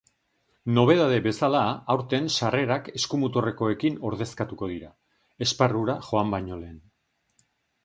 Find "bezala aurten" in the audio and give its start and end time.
1.27-2.29